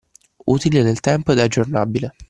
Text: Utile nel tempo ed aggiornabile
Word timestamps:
Utile 0.47 0.81
nel 0.81 0.99
tempo 0.99 1.31
ed 1.31 1.37
aggiornabile 1.37 2.15